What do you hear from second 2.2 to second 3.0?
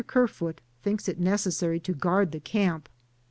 the camp.